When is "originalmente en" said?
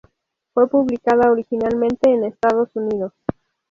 1.31-2.23